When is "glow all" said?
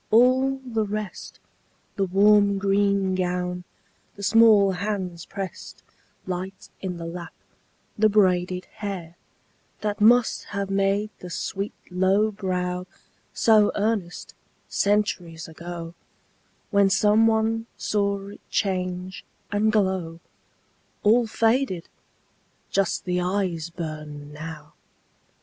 19.71-21.27